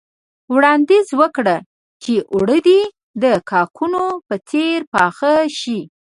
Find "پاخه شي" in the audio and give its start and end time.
4.93-5.79